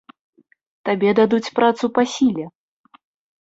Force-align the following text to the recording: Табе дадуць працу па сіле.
Табе 0.89 1.11
дадуць 1.19 1.53
працу 1.59 1.91
па 1.99 2.03
сіле. 2.15 2.45